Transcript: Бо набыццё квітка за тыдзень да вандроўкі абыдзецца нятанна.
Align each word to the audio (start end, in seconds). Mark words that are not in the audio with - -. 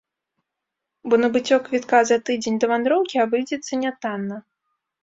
Бо 1.11 1.19
набыццё 1.23 1.59
квітка 1.67 1.99
за 2.13 2.17
тыдзень 2.31 2.59
да 2.65 2.73
вандроўкі 2.73 3.25
абыдзецца 3.27 3.73
нятанна. 3.85 4.35